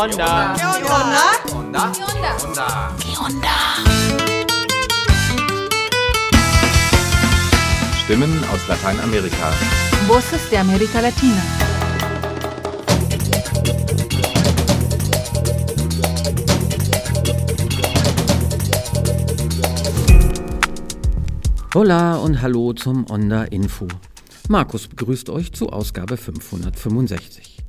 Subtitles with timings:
[0.00, 0.54] onda?
[0.56, 1.30] ¿Qué onda?
[1.52, 1.92] onda?
[1.92, 2.96] onda?
[2.98, 3.56] ¿Qué onda?
[8.02, 9.50] Stimmen aus Lateinamerika.
[10.08, 11.42] Voces de América Latina.
[21.74, 23.86] Hola und hallo zum Onda Info.
[24.48, 27.59] Markus begrüßt euch zu Ausgabe 565.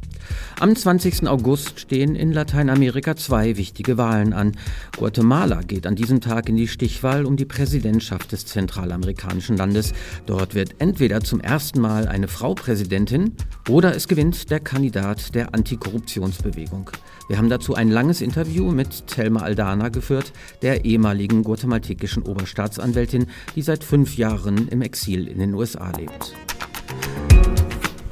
[0.62, 1.28] Am 20.
[1.28, 4.52] August stehen in Lateinamerika zwei wichtige Wahlen an.
[4.96, 9.92] Guatemala geht an diesem Tag in die Stichwahl um die Präsidentschaft des zentralamerikanischen Landes.
[10.28, 13.36] Dort wird entweder zum ersten Mal eine Frau Präsidentin
[13.70, 16.92] oder es gewinnt der Kandidat der Antikorruptionsbewegung.
[17.28, 20.32] Wir haben dazu ein langes Interview mit Thelma Aldana geführt,
[20.62, 23.26] der ehemaligen guatemaltekischen Oberstaatsanwältin,
[23.56, 26.36] die seit fünf Jahren im Exil in den USA lebt.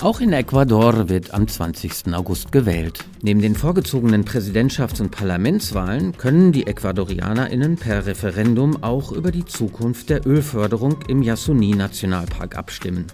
[0.01, 2.13] Auch in Ecuador wird am 20.
[2.13, 3.03] August gewählt.
[3.21, 10.09] Neben den vorgezogenen Präsidentschafts- und Parlamentswahlen können die EcuadorianerInnen per Referendum auch über die Zukunft
[10.09, 13.07] der Ölförderung im Yasuni-Nationalpark abstimmen.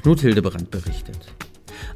[0.00, 1.34] Knut Hildebrand berichtet.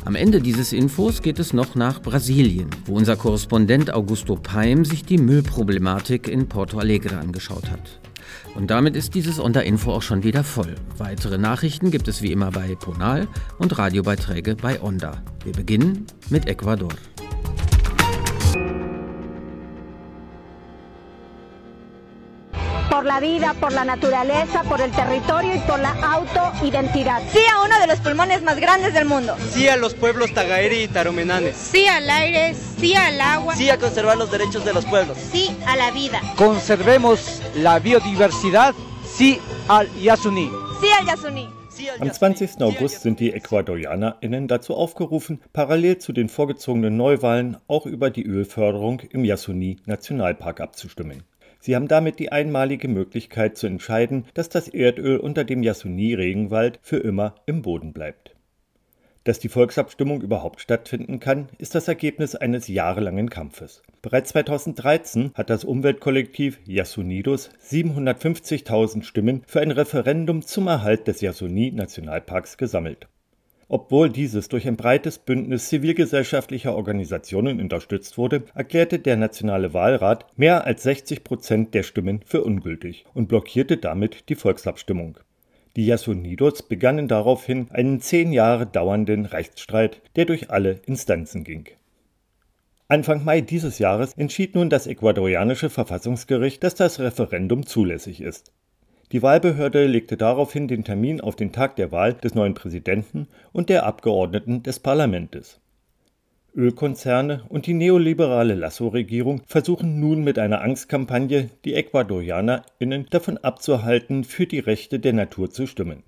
[0.04, 5.06] Am Ende dieses Infos geht es noch nach Brasilien, wo unser Korrespondent Augusto Paim sich
[5.06, 7.98] die Müllproblematik in Porto Alegre angeschaut hat.
[8.54, 10.74] Und damit ist dieses Unterinfo auch schon wieder voll.
[10.98, 15.22] Weitere Nachrichten gibt es wie immer bei Ponal und Radiobeiträge bei Onda.
[15.44, 16.92] Wir beginnen mit Ecuador.
[22.94, 27.20] por la vida, por la naturaleza, por el territorio y por la autoidentidad.
[27.32, 29.36] Sí a uno de los pulmones más grandes del mundo.
[29.50, 31.56] Sí a los pueblos tagaeri y taromenanes.
[31.56, 33.56] Sí al aire, sí al agua.
[33.56, 35.16] Sí a conservar los derechos de los pueblos.
[35.16, 36.20] Sí a la vida.
[36.36, 38.74] Conservemos la biodiversidad.
[39.04, 40.50] Sí al Yasuní.
[40.80, 41.48] Sí al Yasuní.
[41.98, 42.62] Am 20.
[42.62, 49.00] August sind die EcuadorianerInnen dazu aufgerufen, parallel zu den vorgezogenen Neuwahlen auch über die Ölförderung
[49.10, 51.24] im Yasuni-Nationalpark abzustimmen.
[51.58, 56.98] Sie haben damit die einmalige Möglichkeit zu entscheiden, dass das Erdöl unter dem Yasuni-Regenwald für
[56.98, 58.33] immer im Boden bleibt.
[59.24, 63.82] Dass die Volksabstimmung überhaupt stattfinden kann, ist das Ergebnis eines jahrelangen Kampfes.
[64.02, 72.58] Bereits 2013 hat das Umweltkollektiv Yasunidos 750.000 Stimmen für ein Referendum zum Erhalt des Yasuni-Nationalparks
[72.58, 73.08] gesammelt.
[73.68, 80.66] Obwohl dieses durch ein breites Bündnis zivilgesellschaftlicher Organisationen unterstützt wurde, erklärte der Nationale Wahlrat mehr
[80.66, 85.18] als 60 Prozent der Stimmen für ungültig und blockierte damit die Volksabstimmung.
[85.76, 91.68] Die Yasunidos begannen daraufhin einen zehn Jahre dauernden Rechtsstreit, der durch alle Instanzen ging.
[92.86, 98.52] Anfang Mai dieses Jahres entschied nun das ecuadorianische Verfassungsgericht, dass das Referendum zulässig ist.
[99.10, 103.68] Die Wahlbehörde legte daraufhin den Termin auf den Tag der Wahl des neuen Präsidenten und
[103.68, 105.60] der Abgeordneten des Parlaments.
[106.56, 114.46] Ölkonzerne und die neoliberale Lasso-Regierung versuchen nun mit einer Angstkampagne, die EcuadorianerInnen davon abzuhalten, für
[114.46, 116.04] die Rechte der Natur zu stimmen.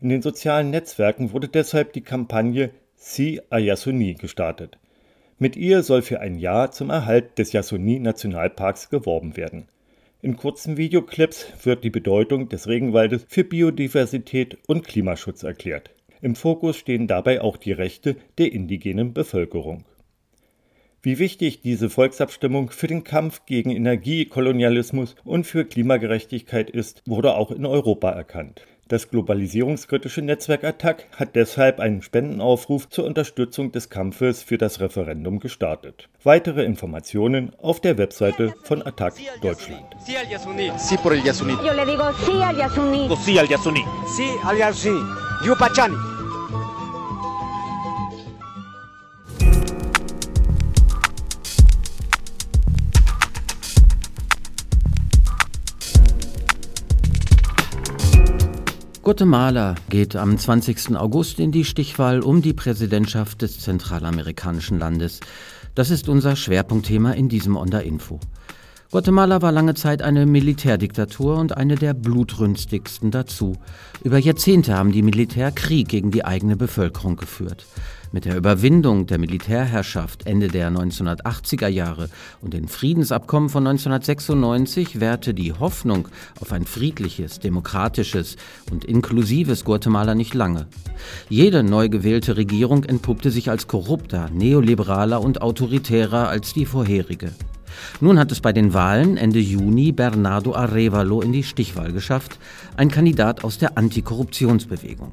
[0.00, 4.78] In den sozialen Netzwerken wurde deshalb die Kampagne Si a Yasuni gestartet.
[5.38, 9.68] Mit ihr soll für ein Jahr zum Erhalt des Yasuni-Nationalparks geworben werden.
[10.22, 15.93] In kurzen Videoclips wird die Bedeutung des Regenwaldes für Biodiversität und Klimaschutz erklärt.
[16.24, 19.84] Im Fokus stehen dabei auch die Rechte der indigenen Bevölkerung.
[21.02, 27.50] Wie wichtig diese Volksabstimmung für den Kampf gegen Energiekolonialismus und für Klimagerechtigkeit ist, wurde auch
[27.50, 28.62] in Europa erkannt.
[28.88, 35.40] Das globalisierungskritische Netzwerk Attac hat deshalb einen Spendenaufruf zur Unterstützung des Kampfes für das Referendum
[35.40, 36.08] gestartet.
[36.22, 39.84] Weitere Informationen auf der Webseite von Attac Deutschland.
[40.06, 40.14] Sí
[59.04, 60.96] Guatemala geht am 20.
[60.96, 65.20] August in die Stichwahl um die Präsidentschaft des zentralamerikanischen Landes.
[65.74, 68.18] Das ist unser Schwerpunktthema in diesem Onda Info.
[68.94, 73.56] Guatemala war lange Zeit eine Militärdiktatur und eine der blutrünstigsten dazu.
[74.04, 77.66] Über Jahrzehnte haben die Militär Krieg gegen die eigene Bevölkerung geführt.
[78.12, 82.08] Mit der Überwindung der Militärherrschaft Ende der 1980er Jahre
[82.40, 86.06] und den Friedensabkommen von 1996 währte die Hoffnung
[86.40, 88.36] auf ein friedliches, demokratisches
[88.70, 90.68] und inklusives Guatemala nicht lange.
[91.28, 97.32] Jede neu gewählte Regierung entpuppte sich als korrupter, neoliberaler und autoritärer als die vorherige.
[98.00, 102.38] Nun hat es bei den Wahlen Ende Juni Bernardo Arevalo in die Stichwahl geschafft,
[102.76, 105.12] ein Kandidat aus der Antikorruptionsbewegung.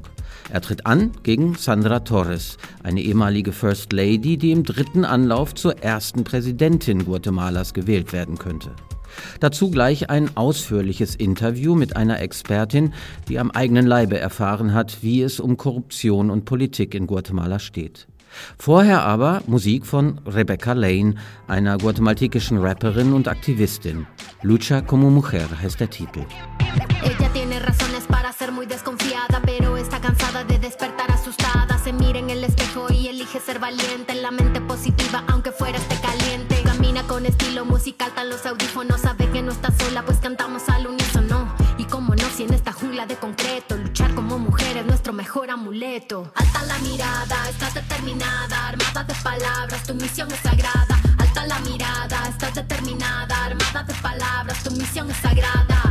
[0.49, 5.77] Er tritt an gegen Sandra Torres, eine ehemalige First Lady, die im dritten Anlauf zur
[5.81, 8.71] ersten Präsidentin Guatemalas gewählt werden könnte.
[9.39, 12.93] Dazu gleich ein ausführliches Interview mit einer Expertin,
[13.27, 18.07] die am eigenen Leibe erfahren hat, wie es um Korruption und Politik in Guatemala steht.
[18.57, 21.15] Vorher aber Musik von Rebecca Lane,
[21.47, 24.05] einer guatemaltekischen Rapperin und Aktivistin.
[24.43, 26.25] Lucha como mujer heißt der Titel.
[27.03, 31.77] Ella tiene razones para ser muy desconfiada, pero está cansada de despertar asustada.
[31.83, 35.77] Se mira en el espejo y elige ser valiente, en la mente positiva, aunque fuera
[35.77, 36.61] este caliente.
[36.63, 40.40] Camina con estilo musical, tan los audífonos, sabe que no está sola, pues cantamos
[45.71, 46.31] amuleto.
[46.35, 50.99] Alta la mirada, estás determinada, armada de palabras, tu misión es sagrada.
[51.17, 55.90] Alta la mirada, estás determinada, armada de palabras, tu misión es sagrada.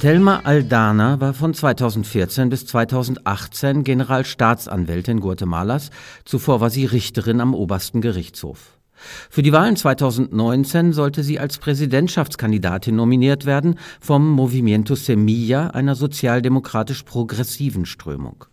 [0.00, 5.90] Thelma Aldana war von 2014 bis 2018 Generalstaatsanwältin Guatemalas,
[6.24, 8.79] zuvor war sie Richterin am obersten Gerichtshof.
[9.28, 17.02] Für die Wahlen 2019 sollte sie als Präsidentschaftskandidatin nominiert werden vom Movimiento Semilla, einer sozialdemokratisch
[17.02, 18.44] progressiven Strömung.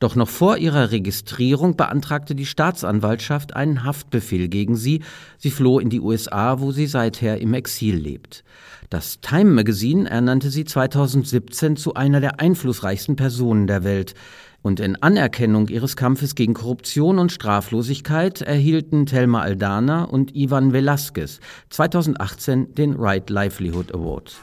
[0.00, 5.02] Doch noch vor ihrer Registrierung beantragte die Staatsanwaltschaft einen Haftbefehl gegen sie.
[5.38, 8.44] Sie floh in die USA, wo sie seither im Exil lebt.
[8.90, 14.14] Das Time Magazine ernannte sie 2017 zu einer der einflussreichsten Personen der Welt.
[14.62, 21.40] Und in Anerkennung ihres Kampfes gegen Korruption und Straflosigkeit erhielten Thelma Aldana und Ivan Velasquez
[21.70, 24.40] 2018 den Right Livelihood Award.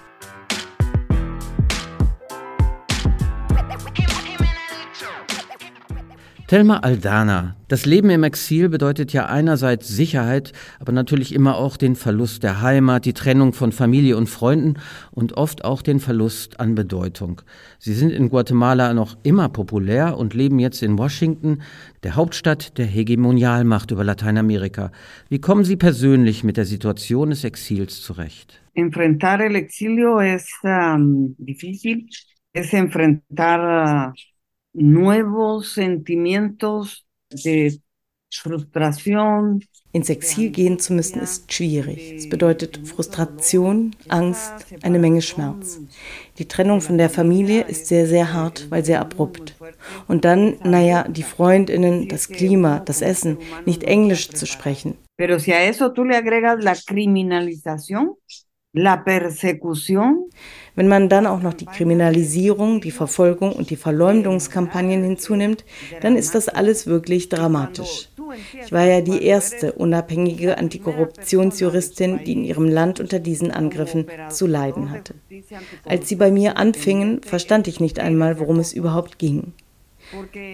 [6.48, 7.56] Thelma Aldana.
[7.70, 12.62] Das Leben im Exil bedeutet ja einerseits Sicherheit, aber natürlich immer auch den Verlust der
[12.62, 14.76] Heimat, die Trennung von Familie und Freunden
[15.10, 17.42] und oft auch den Verlust an Bedeutung.
[17.80, 21.64] Sie sind in Guatemala noch immer populär und leben jetzt in Washington,
[22.04, 24.92] der Hauptstadt der Hegemonialmacht über Lateinamerika.
[25.30, 28.62] Wie kommen Sie persönlich mit der Situation des Exils zurecht?
[28.76, 32.06] Enfrentar el exilio es um, difícil,
[32.54, 34.35] es enfrentar uh
[34.76, 37.80] nuevos sentimientos de
[38.30, 39.64] frustración.
[39.92, 42.16] Ins Exil gehen zu müssen ist schwierig.
[42.18, 44.52] Es bedeutet Frustration, Angst,
[44.82, 45.80] eine Menge Schmerz.
[46.38, 49.56] Die Trennung von der Familie ist sehr, sehr hart, weil sehr abrupt.
[50.10, 54.98] Und dann, naja, die Freundinnen, das Klima, das Essen, nicht Englisch zu sprechen.
[55.18, 58.16] Pero si a eso tú le agregas la criminalización,
[58.74, 60.26] la persecución,
[60.76, 65.64] wenn man dann auch noch die Kriminalisierung, die Verfolgung und die Verleumdungskampagnen hinzunimmt,
[66.02, 68.10] dann ist das alles wirklich dramatisch.
[68.64, 74.48] Ich war ja die erste unabhängige Antikorruptionsjuristin, die in ihrem Land unter diesen Angriffen zu
[74.48, 75.14] leiden hatte.
[75.86, 79.54] Als sie bei mir anfingen, verstand ich nicht einmal, worum es überhaupt ging.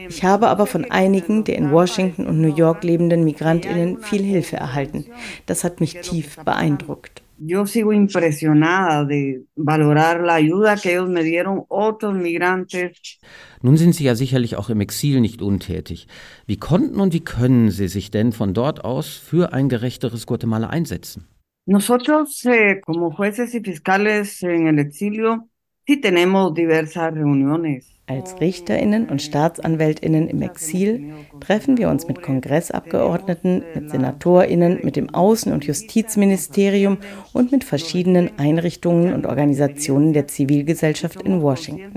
[0.07, 4.57] Ich habe aber von einigen der in Washington und New York lebenden Migrantinnen viel Hilfe
[4.57, 5.06] erhalten.
[5.45, 11.24] Das hat mich tief beeindruckt yo sigo impresionada de valorar la ayuda que ellos me
[11.24, 13.19] dieron, otros migrantes.
[13.62, 16.07] Nun sind Sie ja sicherlich auch im Exil nicht untätig.
[16.45, 20.68] Wie konnten und wie können Sie sich denn von dort aus für ein gerechteres Guatemala
[20.68, 21.28] einsetzen?
[21.66, 25.48] Nosotros, eh, como jueces y fiscales en el exilio,
[25.86, 28.01] sí tenemos diversas reuniones.
[28.11, 35.09] Als Richterinnen und Staatsanwältinnen im Exil treffen wir uns mit Kongressabgeordneten, mit Senatorinnen, mit dem
[35.11, 36.97] Außen- und Justizministerium
[37.31, 41.94] und mit verschiedenen Einrichtungen und Organisationen der Zivilgesellschaft in Washington.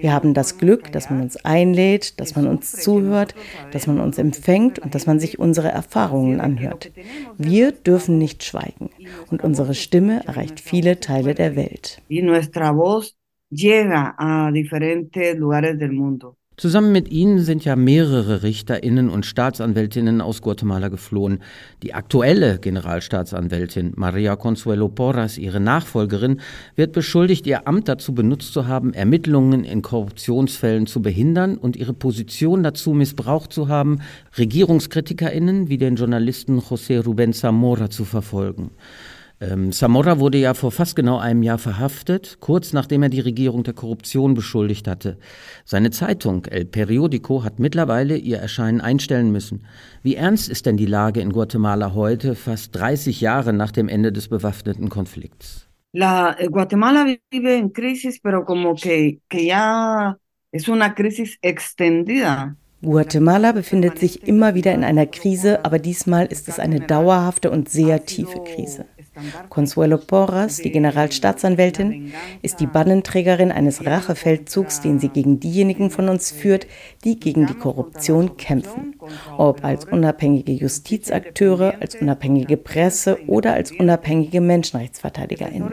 [0.00, 3.36] Wir haben das Glück, dass man uns einlädt, dass man uns zuhört,
[3.70, 6.90] dass man uns empfängt und dass man sich unsere Erfahrungen anhört.
[7.38, 8.90] Wir dürfen nicht schweigen
[9.30, 12.02] und unsere Stimme erreicht viele Teile der Welt
[13.50, 16.36] llega a diferentes lugares del mundo.
[16.58, 21.40] Zusammen mit ihnen sind ja mehrere Richterinnen und Staatsanwältinnen aus Guatemala geflohen.
[21.82, 26.40] Die aktuelle Generalstaatsanwältin Maria Consuelo Porras, ihre Nachfolgerin,
[26.74, 31.92] wird beschuldigt, ihr Amt dazu benutzt zu haben, Ermittlungen in Korruptionsfällen zu behindern und ihre
[31.92, 34.00] Position dazu missbraucht zu haben,
[34.38, 38.70] Regierungskritikerinnen wie den Journalisten José Rubén Zamora zu verfolgen.
[39.38, 43.64] Ähm, Zamora wurde ja vor fast genau einem Jahr verhaftet, kurz nachdem er die Regierung
[43.64, 45.18] der Korruption beschuldigt hatte.
[45.64, 49.66] Seine Zeitung El Periodico hat mittlerweile ihr Erscheinen einstellen müssen.
[50.02, 54.10] Wie ernst ist denn die Lage in Guatemala heute, fast 30 Jahre nach dem Ende
[54.10, 55.68] des bewaffneten Konflikts?
[55.92, 60.16] La, eh, Guatemala vive en crisis, pero como que, que ya
[60.50, 62.56] es una crisis extendida.
[62.82, 67.68] Guatemala befindet sich immer wieder in einer Krise, aber diesmal ist es eine dauerhafte und
[67.68, 68.84] sehr tiefe Krise.
[69.48, 76.30] Consuelo Porras, die Generalstaatsanwältin, ist die Bannenträgerin eines Rachefeldzugs, den sie gegen diejenigen von uns
[76.30, 76.66] führt,
[77.04, 78.94] die gegen die Korruption kämpfen.
[79.38, 85.72] Ob als unabhängige Justizakteure, als unabhängige Presse oder als unabhängige MenschenrechtsverteidigerInnen.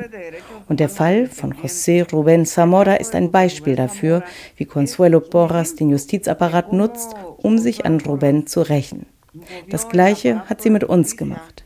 [0.67, 4.23] Und der Fall von José Rubén Zamora ist ein Beispiel dafür,
[4.57, 9.05] wie Consuelo Porras den Justizapparat nutzt, um sich an Rubén zu rächen.
[9.69, 11.65] Das Gleiche hat sie mit uns gemacht.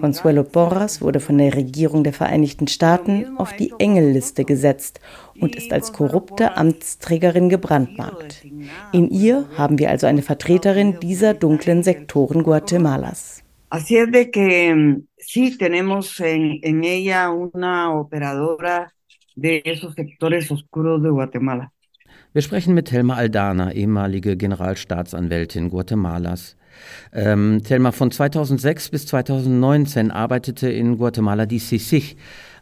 [0.00, 5.00] Consuelo Porras wurde von der Regierung der Vereinigten Staaten auf die Engelliste gesetzt
[5.40, 8.44] und ist als korrupte Amtsträgerin gebrandmarkt.
[8.92, 13.42] In ihr haben wir also eine Vertreterin dieser dunklen Sektoren Guatemalas.
[13.70, 18.94] Así es de que mm, sí tenemos en, en ella una operadora
[19.36, 19.94] de esos
[20.70, 21.72] Guatemala.
[22.34, 26.56] Wir sprechen mit Helma Aldana, ehemalige Generalstaatsanwältin Guatemalas.
[27.10, 32.16] Ähm, Thelma, von 2006 bis 2019 arbeitete in Guatemala die CICIG,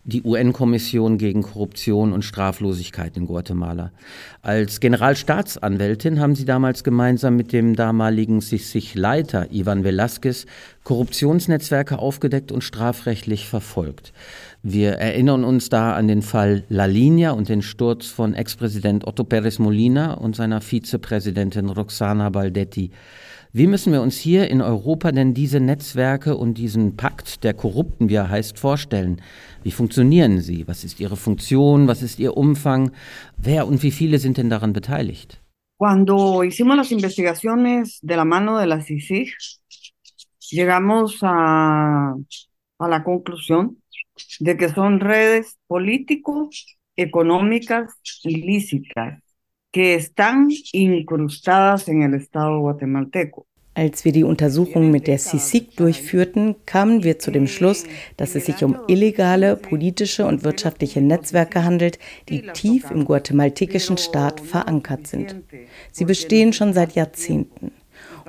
[0.07, 3.91] die UN-Kommission gegen Korruption und Straflosigkeit in Guatemala.
[4.41, 10.47] Als Generalstaatsanwältin haben Sie damals gemeinsam mit dem damaligen CICIG-Leiter Ivan Velasquez
[10.85, 14.13] Korruptionsnetzwerke aufgedeckt und strafrechtlich verfolgt.
[14.63, 19.25] Wir erinnern uns da an den Fall La Línea und den Sturz von Ex-Präsident Otto
[19.25, 22.93] Pérez Molina und seiner Vizepräsidentin Roxana Baldetti.
[23.57, 28.11] Wie müssen wir uns hier in Europa denn diese Netzwerke und diesen Pakt der Korrupten,
[28.11, 29.23] wie er heißt, vorstellen?
[29.63, 30.69] Wie funktionieren sie?
[30.69, 31.89] Was ist ihre Funktion?
[31.89, 32.93] Was ist ihr Umfang?
[33.39, 35.41] Wer und wie viele sind denn daran beteiligt?
[35.79, 39.35] Cuando hicimos las investigaciones de la mano de la CICIG,
[40.51, 42.15] llegamos a,
[42.79, 43.79] a la conclusión
[44.39, 47.91] de que son redes político-económicas
[48.23, 49.23] ilícitas
[49.76, 53.45] que están incrustadas en el Estado guatemalteco.
[53.75, 57.85] Als wir die Untersuchung mit der CICIG durchführten, kamen wir zu dem Schluss,
[58.16, 61.99] dass es sich um illegale politische und wirtschaftliche Netzwerke handelt,
[62.30, 65.42] die tief im guatemaltekischen Staat verankert sind.
[65.92, 67.73] Sie bestehen schon seit Jahrzehnten.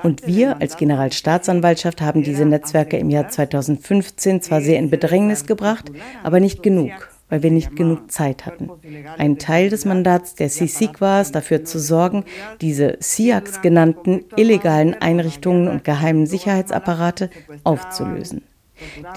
[0.03, 5.93] Und wir als Generalstaatsanwaltschaft haben diese Netzwerke im Jahr 2015 zwar sehr in Bedrängnis gebracht,
[6.23, 6.91] aber nicht genug
[7.29, 8.69] weil wir nicht genug Zeit hatten.
[9.17, 12.23] Ein Teil des Mandats der CICIG war es, dafür zu sorgen,
[12.61, 17.29] diese SIACs genannten illegalen Einrichtungen und geheimen Sicherheitsapparate
[17.63, 18.43] aufzulösen.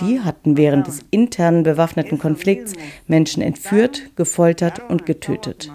[0.00, 2.72] Die hatten während des internen bewaffneten Konflikts
[3.06, 5.70] Menschen entführt, gefoltert und getötet.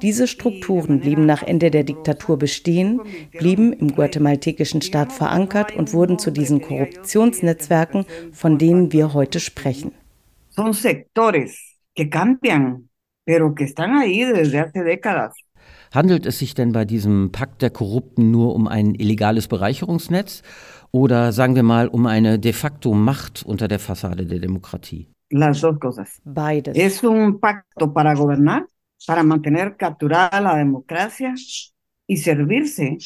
[0.00, 3.00] Diese Strukturen blieben nach Ende der Diktatur bestehen,
[3.32, 9.92] blieben im guatemaltekischen Staat verankert und wurden zu diesen Korruptionsnetzwerken, von denen wir heute sprechen.
[10.50, 12.88] Son sectores que cambian,
[13.24, 15.34] pero que están ahí desde hace décadas.
[15.92, 20.42] Handelt es sich denn bei diesem Pakt der Korrupten nur um ein illegales Bereicherungsnetz
[20.92, 25.08] oder sagen wir mal um eine de facto Macht unter der Fassade der Demokratie?
[25.30, 26.20] Las dos cosas.
[26.24, 26.76] Beides.
[26.76, 28.66] Es un pacto para gobernar,
[29.06, 31.34] para mantener capturada la democracia
[32.06, 32.98] y servirse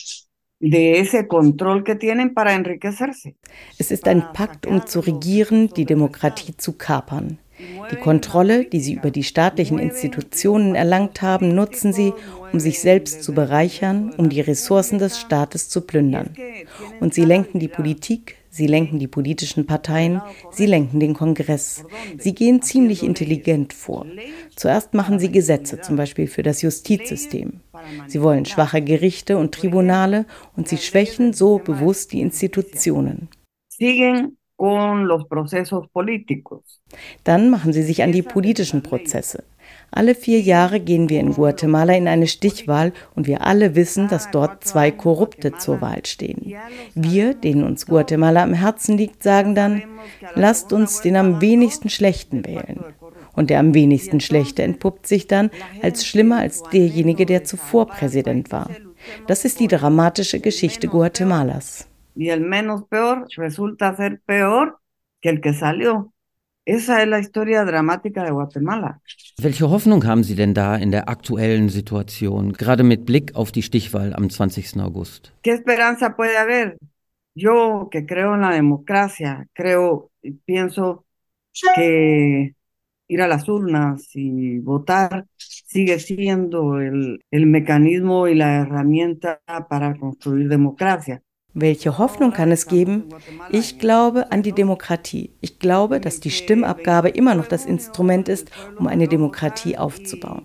[0.59, 3.37] de ese control que tienen para enriquecerse.
[3.79, 7.39] Es ist ein Pakt, um zu regieren, die Demokratie zu kapern.
[7.90, 12.12] Die Kontrolle, die sie über die staatlichen Institutionen erlangt haben, nutzen sie,
[12.52, 16.35] um sich selbst zu bereichern, um die Ressourcen des Staates zu plündern.
[17.00, 21.85] Und sie lenken die Politik, sie lenken die politischen Parteien, sie lenken den Kongress.
[22.19, 24.07] Sie gehen ziemlich intelligent vor.
[24.57, 27.61] Zuerst machen sie Gesetze, zum Beispiel für das Justizsystem.
[28.07, 30.26] Sie wollen schwache Gerichte und Tribunale
[30.57, 33.29] und sie schwächen so bewusst die Institutionen
[34.61, 36.83] con los procesos políticos.
[37.25, 39.43] Dann machen sie sich an die politischen Prozesse.
[39.90, 44.31] Alle vier Jahre gehen wir in Guatemala in eine Stichwahl und wir alle wissen, dass
[44.31, 46.55] dort zwei Korrupte zur Wahl stehen.
[46.95, 49.83] Wir, denen uns Guatemala am Herzen liegt, sagen dann,
[50.35, 52.85] lasst uns den am wenigsten Schlechten wählen.
[53.33, 55.50] Und der am wenigsten Schlechte entpuppt sich dann
[55.81, 58.69] als schlimmer als derjenige, der zuvor Präsident war.
[59.26, 64.79] Das ist die dramatische Geschichte Guatemalas y el menos peor resulta ser peor
[65.21, 66.12] que el que salió.
[66.64, 69.00] Esa es la historia dramática de Guatemala.
[69.38, 73.62] Welche Hoffnung haben Sie denn da in der aktuellen Situation, gerade mit Blick auf die
[73.62, 74.79] Stichwahl am 20.
[74.81, 75.33] August?
[75.43, 76.76] ¿Qué esperanza puede haber?
[77.35, 81.07] Yo que creo en la democracia, creo y pienso
[81.75, 82.55] que
[83.09, 89.97] ir a las urnas y votar sigue siendo el, el mecanismo y la herramienta para
[89.97, 91.23] construir democracia.
[91.52, 93.04] Welche Hoffnung kann es geben?
[93.50, 95.30] Ich glaube an die Demokratie.
[95.40, 100.42] Ich glaube, dass die Stimmabgabe immer noch das Instrument ist, um eine Demokratie aufzubauen.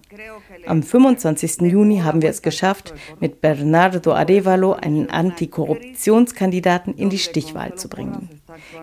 [0.65, 1.61] Am 25.
[1.61, 8.29] Juni haben wir es geschafft, mit Bernardo Arevalo einen Antikorruptionskandidaten in die Stichwahl zu bringen.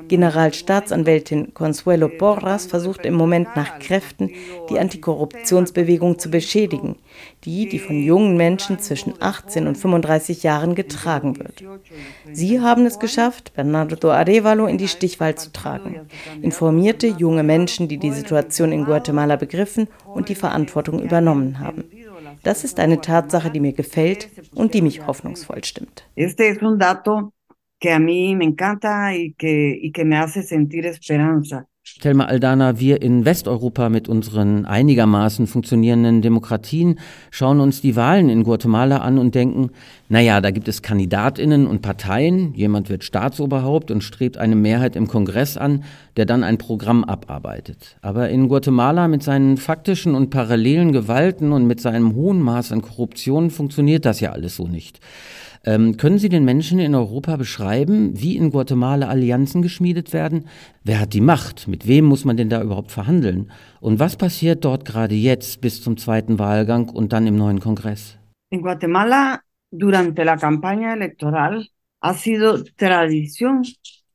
[0.09, 4.31] Generalstaatsanwältin Consuelo Porras versucht im Moment nach Kräften,
[4.71, 6.97] die Antikorruptionsbewegung zu beschädigen,
[7.45, 11.63] die, die von jungen Menschen zwischen 18 und 35 Jahren getragen wird.
[12.33, 16.01] Sie haben es geschafft, Bernardo Arevalo in die Stichwahl zu tragen.
[16.41, 21.85] Informierte junge Menschen, die die Situation in Guatemala begriffen und die Verantwortung übernommen haben.
[22.43, 26.05] Das ist eine Tatsache, die mir gefällt und die mich hoffnungsvoll stimmt.
[26.17, 27.33] Este es un dato
[27.83, 31.67] que a mí me encanta y que, y que me hace sentir esperanza.
[32.01, 37.01] Thelma Aldana, wir in Westeuropa mit unseren einigermaßen funktionierenden Demokratien
[37.33, 39.71] schauen uns die Wahlen in Guatemala an und denken,
[40.09, 45.09] naja, da gibt es Kandidatinnen und Parteien, jemand wird Staatsoberhaupt und strebt eine Mehrheit im
[45.09, 45.83] Kongress an,
[46.17, 47.97] der dann ein Programm abarbeitet.
[48.01, 52.83] Aber in Guatemala mit seinen faktischen und parallelen Gewalten und mit seinem hohen Maß an
[52.83, 55.01] Korruption funktioniert das ja alles so nicht.
[55.65, 60.49] Ähm, können Sie den Menschen in Europa beschreiben, wie in Guatemala Allianzen geschmiedet werden?
[60.83, 61.69] Wer hat die Macht?
[61.69, 63.53] Mit wem muss man denn da überhaupt verhandeln?
[63.81, 68.19] Und was passiert dort gerade jetzt bis zum zweiten Wahlgang und dann im neuen Kongress?
[68.51, 69.41] In Guatemala,
[69.71, 71.67] durante la campaña electoral,
[72.01, 73.63] ha sido tradición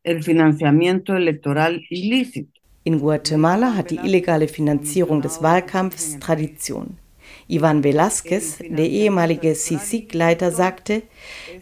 [0.04, 2.52] el financiamiento electoral ilícito.
[2.84, 6.98] In Guatemala hat die illegale Finanzierung des Wahlkampfs Tradition.
[7.50, 11.04] Ivan Velázquez, der ehemalige CICIG-Leiter, sagte,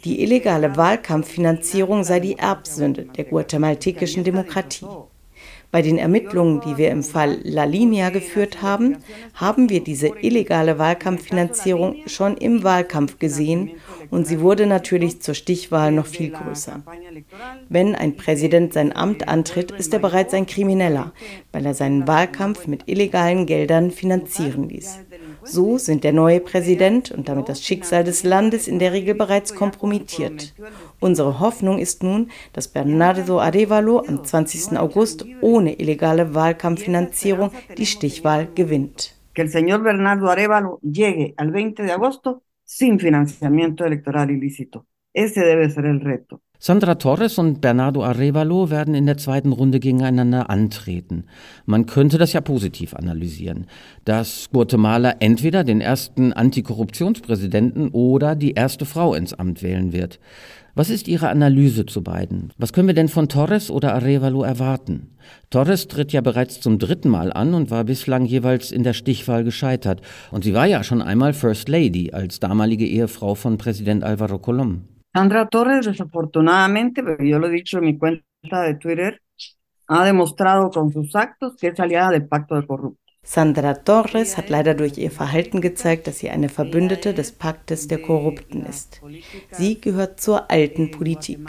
[0.04, 4.86] die illegale Wahlkampffinanzierung sei die Erbsünde der guatemaltekischen Demokratie.
[5.72, 8.98] Bei den Ermittlungen, die wir im Fall La Linea geführt haben,
[9.34, 13.72] haben wir diese illegale Wahlkampffinanzierung schon im Wahlkampf gesehen
[14.10, 16.82] und sie wurde natürlich zur Stichwahl noch viel größer.
[17.68, 21.12] Wenn ein Präsident sein Amt antritt, ist er bereits ein Krimineller,
[21.52, 25.00] weil er seinen Wahlkampf mit illegalen Geldern finanzieren ließ.
[25.46, 29.56] So sind der neue Präsident und damit das Schicksal des Landes in der Regel bereits
[29.56, 30.54] kompromittiert.
[31.00, 34.78] Unsere Hoffnung ist nun, dass Bernardo Arevalo am 20.
[34.78, 39.14] August ohne illegale Wahlkampffinanzierung die Stichwahl gewinnt.
[39.34, 44.86] Que el señor Bernardo Arevalo llegue al 20 de agosto sin financiamiento electoral ilícito.
[45.14, 46.42] Ese debe ser el reto.
[46.68, 51.26] Sandra Torres und Bernardo Arevalo werden in der zweiten Runde gegeneinander antreten.
[51.68, 53.68] Man könnte das ja positiv analysieren,
[54.04, 60.20] dass Guatemala entweder den ersten Antikorruptionspräsidenten oder die erste Frau ins Amt wählen wird.
[60.74, 62.52] Was ist Ihre Analyse zu beiden?
[62.58, 65.12] Was können wir denn von Torres oder Arevalo erwarten?
[65.52, 69.44] Torres tritt ja bereits zum dritten Mal an und war bislang jeweils in der Stichwahl
[69.44, 70.02] gescheitert.
[70.32, 74.86] Und sie war ja schon einmal First Lady als damalige Ehefrau von Präsident Alvaro Colom.
[75.16, 79.22] Sandra Torres, desafortunadamente, pero yo lo he dicho en mi cuenta de Twitter,
[79.88, 83.00] ha demostrado con sus actos que es aliada del pacto de corruptos.
[83.24, 88.02] Sandra Torres hat leider durch ihr Verhalten gezeigt, dass sie eine Verbündete des Paktes der
[88.02, 89.02] Korrupten ist.
[89.52, 91.40] Sie gehört zur alten Politik.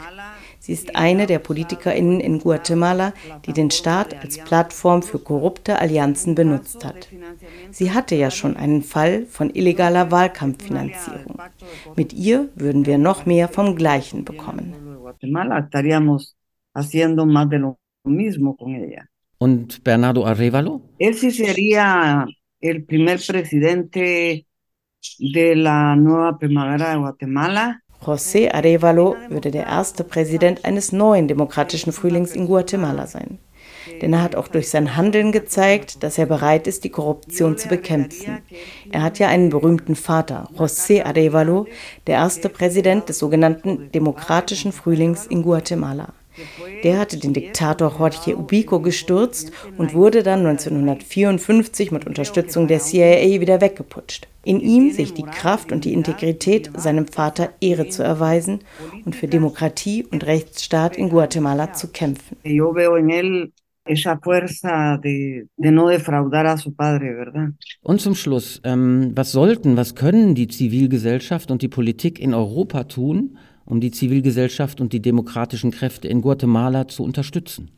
[0.67, 3.13] Sie ist eine der PolitikerInnen in Guatemala,
[3.45, 7.07] die den Staat als Plattform für korrupte Allianzen benutzt hat.
[7.71, 11.37] Sie hatte ja schon einen Fall von illegaler Wahlkampffinanzierung.
[11.95, 14.75] Mit ihr würden wir noch mehr vom Gleichen bekommen.
[19.39, 20.81] Und Bernardo Arevalo?
[20.99, 22.27] Él sí sería
[22.59, 24.45] el primer presidente
[25.17, 27.81] de la nueva primavera de Guatemala.
[28.05, 33.39] José Arevalo würde der erste Präsident eines neuen demokratischen Frühlings in Guatemala sein.
[34.01, 37.67] Denn er hat auch durch sein Handeln gezeigt, dass er bereit ist, die Korruption zu
[37.67, 38.39] bekämpfen.
[38.91, 41.67] Er hat ja einen berühmten Vater, José Arevalo,
[42.05, 46.09] der erste Präsident des sogenannten demokratischen Frühlings in Guatemala.
[46.83, 53.41] Der hatte den Diktator Jorge Ubico gestürzt und wurde dann 1954 mit Unterstützung der CIA
[53.41, 54.27] wieder weggeputscht.
[54.43, 58.59] In ihm sich die Kraft und die Integrität, seinem Vater Ehre zu erweisen
[59.05, 62.37] und für Demokratie und Rechtsstaat in Guatemala zu kämpfen.
[67.81, 72.83] Und zum Schluss, ähm, was sollten, was können die Zivilgesellschaft und die Politik in Europa
[72.85, 77.69] tun, um die Zivilgesellschaft und die demokratischen Kräfte in Guatemala zu unterstützen.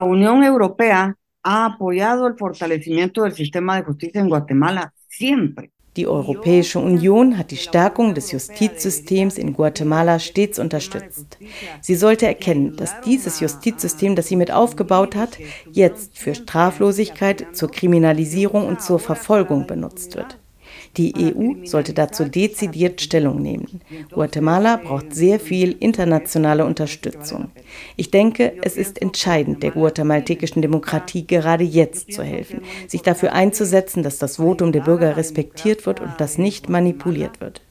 [0.00, 5.70] La Unión Europea ha apoyado el fortalecimiento del sistema de justicia en Guatemala siempre.
[5.96, 11.38] Die Europäische Union hat die Stärkung des Justizsystems in Guatemala stets unterstützt.
[11.80, 15.38] Sie sollte erkennen, dass dieses Justizsystem, das sie mit aufgebaut hat,
[15.72, 20.38] jetzt für Straflosigkeit, zur Kriminalisierung und zur Verfolgung benutzt wird.
[20.98, 23.80] Die EU sollte dazu dezidiert Stellung nehmen.
[24.10, 27.52] Guatemala braucht sehr viel internationale Unterstützung.
[27.94, 34.02] Ich denke, es ist entscheidend, der guatemaltekischen Demokratie gerade jetzt zu helfen, sich dafür einzusetzen,
[34.02, 37.62] dass das Votum der Bürger respektiert wird und das nicht manipuliert wird.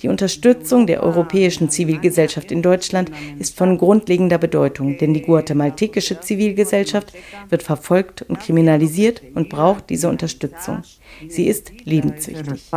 [0.00, 7.12] Die Unterstützung der europäischen Zivilgesellschaft in Deutschland ist von grundlegender Bedeutung, denn die guatemaltekische Zivilgesellschaft
[7.50, 10.82] wird verfolgt und kriminalisiert kriminalisiert und braucht diese Unterstützung.
[11.28, 12.70] Sie ist lebenswichtig.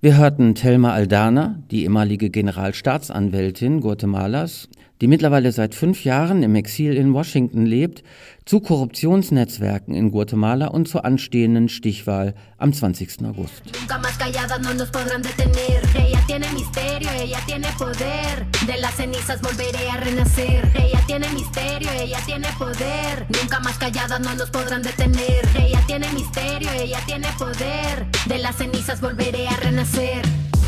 [0.00, 4.68] Wir hörten Thelma Aldana, die ehemalige Generalstaatsanwältin Guatemalas,
[5.00, 8.02] die mittlerweile seit fünf Jahren im Exil in Washington lebt,
[8.44, 13.24] zu Korruptionsnetzwerken in Guatemala und zur anstehenden Stichwahl am 20.
[13.24, 13.62] August.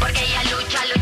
[0.01, 0.98] Porque ella lucha, lucha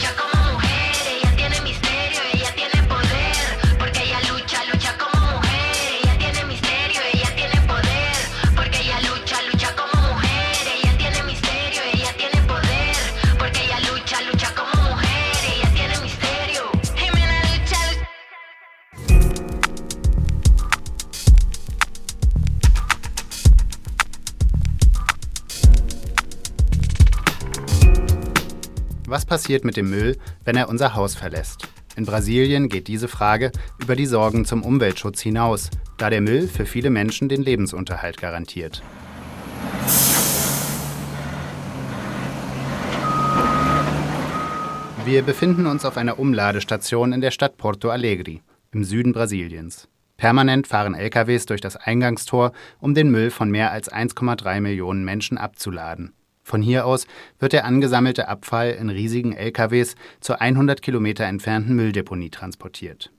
[29.09, 31.69] Was passiert mit dem Müll, wenn er unser Haus verlässt?
[31.95, 36.67] In Brasilien geht diese Frage über die Sorgen zum Umweltschutz hinaus, da der Müll für
[36.67, 38.83] viele Menschen den Lebensunterhalt garantiert.
[45.05, 48.41] Wir befinden uns auf einer Umladestation in der Stadt Porto Alegre,
[48.73, 49.87] im Süden Brasiliens.
[50.17, 55.39] Permanent fahren LKWs durch das Eingangstor, um den Müll von mehr als 1,3 Millionen Menschen
[55.39, 56.13] abzuladen.
[56.47, 57.09] Von hier aus
[57.41, 63.11] wird der angesammelte Abfall in riesigen LKWs zur 100 Kilometer entfernten Mülldeponie transportiert.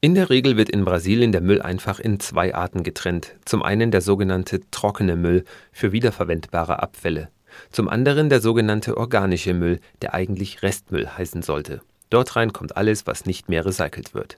[0.00, 3.36] In der Regel wird in Brasilien der Müll einfach in zwei Arten getrennt.
[3.44, 7.28] Zum einen der sogenannte trockene Müll für wiederverwendbare Abfälle.
[7.70, 11.80] Zum anderen der sogenannte organische Müll, der eigentlich Restmüll heißen sollte.
[12.10, 14.36] Dort rein kommt alles, was nicht mehr recycelt wird.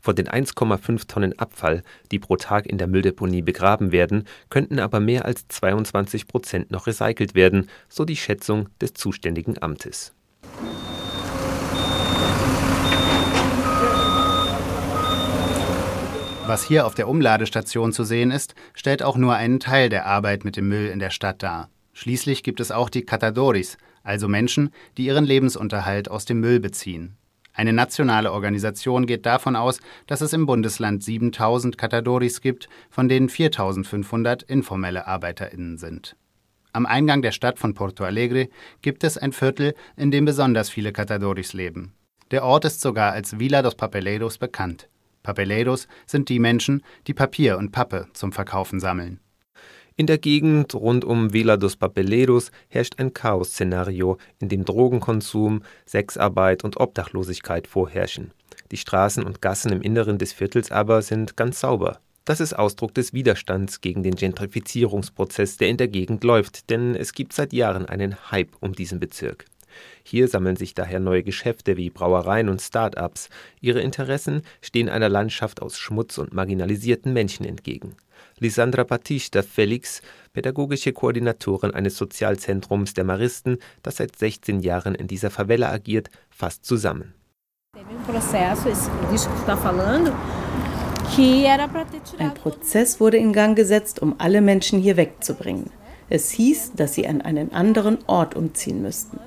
[0.00, 5.00] Von den 1,5 Tonnen Abfall, die pro Tag in der Mülldeponie begraben werden, könnten aber
[5.00, 10.12] mehr als 22 Prozent noch recycelt werden, so die Schätzung des zuständigen Amtes.
[16.44, 20.44] Was hier auf der Umladestation zu sehen ist, stellt auch nur einen Teil der Arbeit
[20.44, 21.70] mit dem Müll in der Stadt dar.
[21.92, 27.16] Schließlich gibt es auch die Catadores, also Menschen, die ihren Lebensunterhalt aus dem Müll beziehen.
[27.54, 33.28] Eine nationale Organisation geht davon aus, dass es im Bundesland 7000 Catadores gibt, von denen
[33.28, 36.16] 4500 informelle ArbeiterInnen sind.
[36.72, 38.48] Am Eingang der Stadt von Porto Alegre
[38.80, 41.92] gibt es ein Viertel, in dem besonders viele Catadores leben.
[42.30, 44.88] Der Ort ist sogar als Villa dos Papeleiros bekannt.
[45.22, 49.20] Papeleiros sind die Menschen, die Papier und Pappe zum Verkaufen sammeln.
[49.94, 56.64] In der Gegend rund um Vila dos Papeleiros herrscht ein Chaos-Szenario, in dem Drogenkonsum, Sexarbeit
[56.64, 58.30] und Obdachlosigkeit vorherrschen.
[58.70, 62.00] Die Straßen und Gassen im Inneren des Viertels aber sind ganz sauber.
[62.24, 67.12] Das ist Ausdruck des Widerstands gegen den Gentrifizierungsprozess, der in der Gegend läuft, denn es
[67.12, 69.44] gibt seit Jahren einen Hype um diesen Bezirk.
[70.04, 73.28] Hier sammeln sich daher neue Geschäfte wie Brauereien und Start-ups.
[73.60, 77.96] Ihre Interessen stehen einer Landschaft aus Schmutz und marginalisierten Menschen entgegen.
[78.38, 85.30] Lisandra Batista Felix, pädagogische Koordinatorin eines Sozialzentrums der Maristen, das seit 16 Jahren in dieser
[85.30, 87.14] Favela agiert, fasst zusammen.
[92.18, 95.70] Ein Prozess wurde in Gang gesetzt, um alle Menschen hier wegzubringen.
[96.08, 99.18] Es hieß, dass sie an einen anderen Ort umziehen müssten.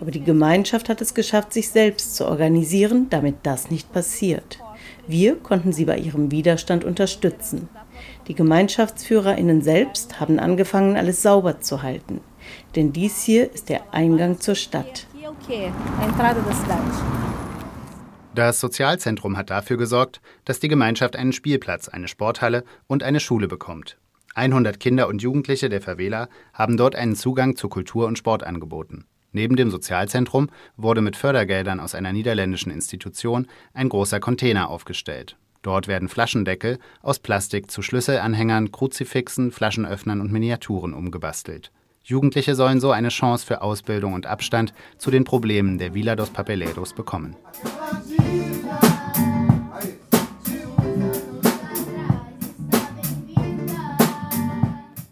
[0.00, 4.58] Aber die Gemeinschaft hat es geschafft, sich selbst zu organisieren, damit das nicht passiert.
[5.06, 7.68] Wir konnten sie bei ihrem Widerstand unterstützen.
[8.26, 12.20] Die Gemeinschaftsführerinnen selbst haben angefangen, alles sauber zu halten.
[12.74, 15.06] Denn dies hier ist der Eingang zur Stadt.
[18.34, 23.46] Das Sozialzentrum hat dafür gesorgt, dass die Gemeinschaft einen Spielplatz, eine Sporthalle und eine Schule
[23.46, 23.98] bekommt.
[24.34, 29.04] 100 Kinder und Jugendliche der Favela haben dort einen Zugang zu Kultur und Sport angeboten.
[29.30, 35.36] Neben dem Sozialzentrum wurde mit Fördergeldern aus einer niederländischen Institution ein großer Container aufgestellt.
[35.64, 41.72] Dort werden Flaschendeckel aus Plastik zu Schlüsselanhängern, Kruzifixen, Flaschenöffnern und Miniaturen umgebastelt.
[42.02, 46.28] Jugendliche sollen so eine Chance für Ausbildung und Abstand zu den Problemen der Villa dos
[46.28, 47.34] Papeleros bekommen.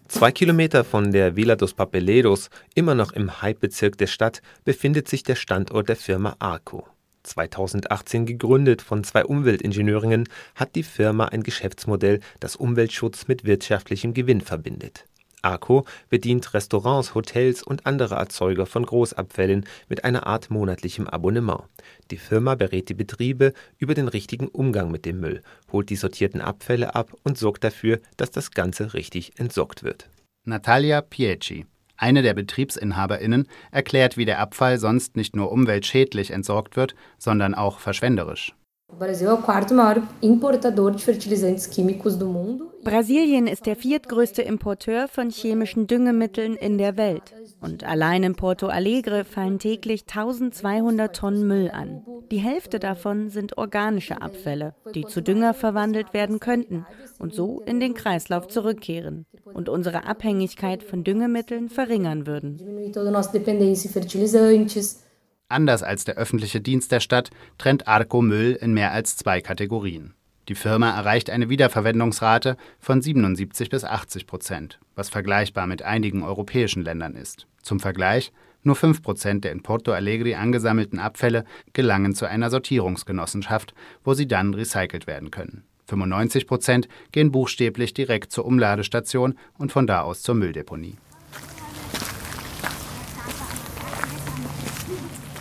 [0.07, 5.23] Zwei Kilometer von der Villa dos Papeleros, immer noch im Hype-Bezirk der Stadt, befindet sich
[5.23, 6.87] der Standort der Firma Arco.
[7.23, 14.41] 2018 gegründet von zwei Umweltingenieurinnen, hat die Firma ein Geschäftsmodell, das Umweltschutz mit wirtschaftlichem Gewinn
[14.41, 15.07] verbindet.
[15.43, 21.65] Arco bedient Restaurants, Hotels und andere Erzeuger von Großabfällen mit einer Art monatlichem Abonnement.
[22.11, 26.41] Die Firma berät die Betriebe über den richtigen Umgang mit dem Müll, holt die sortierten
[26.41, 30.09] Abfälle ab und sorgt dafür, dass das Ganze richtig entsorgt wird.
[30.45, 31.67] Natalia Pieci,
[32.03, 37.79] eine der BetriebsinhaberInnen, erklärt, wie der Abfall sonst nicht nur umweltschädlich entsorgt wird, sondern auch
[37.79, 38.55] verschwenderisch.
[42.85, 47.33] Brasilien ist der viertgrößte Importeur von chemischen Düngemitteln in der Welt.
[47.61, 52.03] Und allein in Porto Alegre fallen täglich 1200 Tonnen Müll an.
[52.31, 56.85] Die Hälfte davon sind organische Abfälle, die zu Dünger verwandelt werden könnten
[57.19, 62.59] und so in den Kreislauf zurückkehren und unsere Abhängigkeit von Düngemitteln verringern würden.
[65.53, 70.15] Anders als der öffentliche Dienst der Stadt trennt Arco Müll in mehr als zwei Kategorien.
[70.49, 76.83] Die Firma erreicht eine Wiederverwendungsrate von 77 bis 80 Prozent, was vergleichbar mit einigen europäischen
[76.83, 77.47] Ländern ist.
[77.63, 83.75] Zum Vergleich, nur 5 Prozent der in Porto Alegre angesammelten Abfälle gelangen zu einer Sortierungsgenossenschaft,
[84.05, 85.65] wo sie dann recycelt werden können.
[85.87, 90.97] 95 Prozent gehen buchstäblich direkt zur Umladestation und von da aus zur Mülldeponie.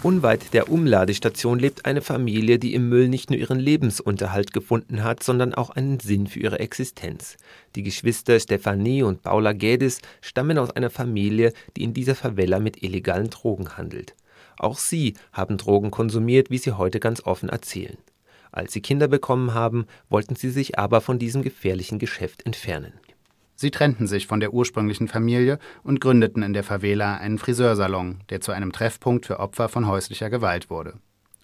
[0.04, 5.22] Unweit der Umladestation lebt eine Familie, die im Müll nicht nur ihren Lebensunterhalt gefunden hat,
[5.22, 7.38] sondern auch einen Sinn für ihre Existenz.
[7.76, 12.82] Die Geschwister Stefanie und Paula Guedes stammen aus einer Familie, die in dieser Favela mit
[12.82, 14.16] illegalen Drogen handelt.
[14.58, 17.98] Auch sie haben Drogen konsumiert, wie sie heute ganz offen erzählen.
[18.52, 22.94] Als sie Kinder bekommen haben, wollten sie sich aber von diesem gefährlichen Geschäft entfernen.
[23.62, 28.42] Sie trennten sich von der ursprünglichen Familie und gründeten in der Favela einen Friseursalon, der
[28.42, 30.96] zu einem Treffpunkt für Opfer von häuslicher Gewalt wurde.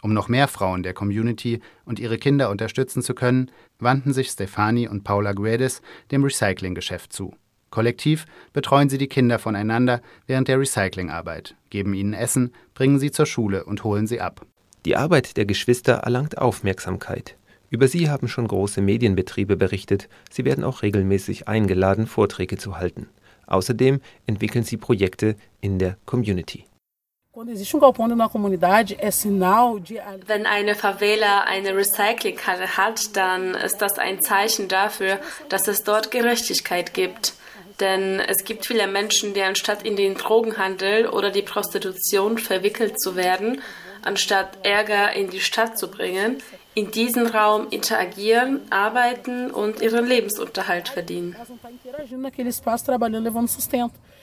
[0.02, 4.88] Um noch mehr Frauen der Community und ihre Kinder unterstützen zu können, wandten sich Stefani
[4.88, 7.36] und Paula Guedes dem Recyclinggeschäft zu.
[7.70, 13.28] Kollektiv betreuen sie die Kinder voneinander während der Recyclingarbeit, geben ihnen Essen, bringen sie zur
[13.28, 14.44] Schule und holen sie ab.
[14.88, 17.37] Die Arbeit der Geschwister erlangt Aufmerksamkeit.
[17.70, 23.10] Über sie haben schon große Medienbetriebe berichtet, sie werden auch regelmäßig eingeladen, Vorträge zu halten.
[23.46, 26.66] Außerdem entwickeln sie Projekte in der Community.
[27.34, 27.50] Wenn
[30.46, 36.94] eine Favela eine Recyclinghalle hat, dann ist das ein Zeichen dafür, dass es dort Gerechtigkeit
[36.94, 37.34] gibt.
[37.80, 43.16] Denn es gibt viele Menschen, die anstatt in den Drogenhandel oder die Prostitution verwickelt zu
[43.16, 43.62] werden,
[44.02, 46.42] anstatt Ärger in die Stadt zu bringen,
[46.78, 51.36] in diesem Raum interagieren, arbeiten und ihren Lebensunterhalt verdienen.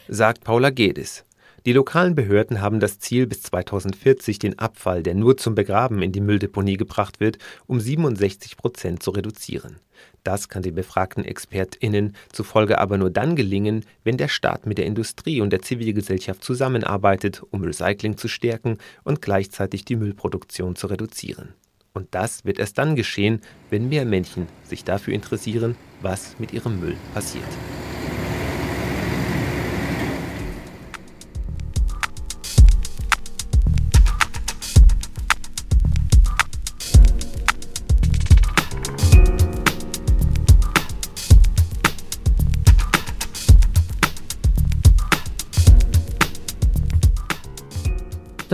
[0.06, 1.24] Sagt Paula Gedis.
[1.66, 6.12] Die lokalen Behörden haben das Ziel, bis 2040 den Abfall, der nur zum Begraben in
[6.12, 9.80] die Mülldeponie gebracht wird, um 67 Prozent zu reduzieren.
[10.22, 14.86] Das kann den befragten ExpertInnen zufolge aber nur dann gelingen, wenn der Staat mit der
[14.86, 21.54] Industrie und der Zivilgesellschaft zusammenarbeitet, um Recycling zu stärken und gleichzeitig die Müllproduktion zu reduzieren.
[21.96, 26.80] Und das wird erst dann geschehen, wenn mehr Menschen sich dafür interessieren, was mit ihrem
[26.80, 27.44] Müll passiert.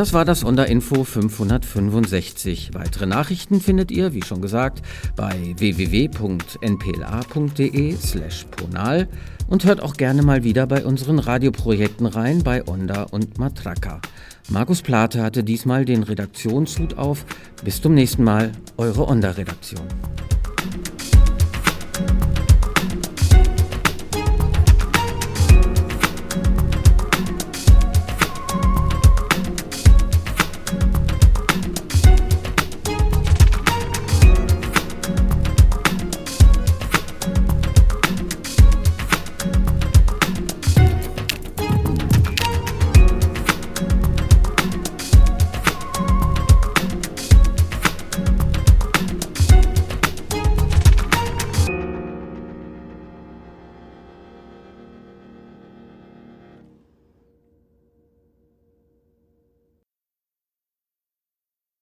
[0.00, 2.70] Das war das Onderinfo 565.
[2.72, 4.80] Weitere Nachrichten findet ihr, wie schon gesagt,
[5.14, 6.16] bei www.npla.de
[7.96, 9.10] slash ponal
[9.46, 14.00] und hört auch gerne mal wieder bei unseren Radioprojekten rein bei Onda und Matraca.
[14.48, 17.26] Markus Plate hatte diesmal den Redaktionshut auf.
[17.62, 19.86] Bis zum nächsten Mal, eure Onda-Redaktion.